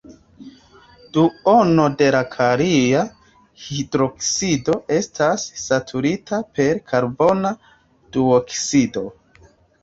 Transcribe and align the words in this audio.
Duono 1.17 1.83
de 1.99 2.07
la 2.15 2.21
kalia 2.35 3.03
hidroksido 3.65 4.79
estas 4.97 5.45
saturita 5.65 6.41
per 6.61 6.81
karbona 6.93 7.53
duoksido. 8.19 9.07